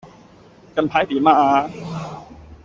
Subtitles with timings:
[0.75, 1.69] 近排點呀